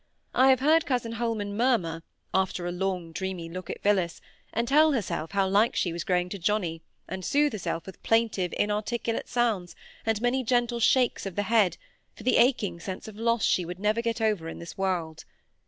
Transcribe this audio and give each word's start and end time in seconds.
I 0.33 0.49
have 0.49 0.61
heard 0.61 0.87
cousin 0.87 1.11
Holman 1.11 1.55
murmur, 1.55 2.01
after 2.33 2.65
a 2.65 2.71
long 2.71 3.11
dreamy 3.11 3.47
look 3.49 3.69
at 3.69 3.83
Phillis, 3.83 4.19
and 4.51 4.67
tell 4.67 4.93
herself 4.93 5.33
how 5.33 5.47
like 5.47 5.75
she 5.75 5.93
was 5.93 6.03
growing 6.03 6.27
to 6.29 6.39
Johnnie, 6.39 6.81
and 7.07 7.23
soothe 7.23 7.51
herself 7.53 7.85
with 7.85 8.01
plaintive 8.01 8.51
inarticulate 8.57 9.29
sounds, 9.29 9.75
and 10.03 10.19
many 10.19 10.43
gentle 10.43 10.79
shakes 10.79 11.27
of 11.27 11.35
the 11.35 11.43
head, 11.43 11.77
for 12.15 12.23
the 12.23 12.37
aching 12.37 12.79
sense 12.79 13.07
of 13.07 13.15
loss 13.15 13.45
she 13.45 13.63
would 13.63 13.77
never 13.77 14.01
get 14.01 14.21
over 14.21 14.49
in 14.49 14.57
this 14.57 14.75
world. 14.75 15.23